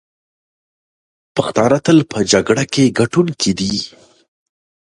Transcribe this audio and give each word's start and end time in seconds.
پښتانه 1.35 1.77
تل 1.85 1.97
په 2.11 2.19
جګړه 2.31 2.63
کې 2.73 2.93
ګټونکي 2.99 3.51
دي. 3.59 3.73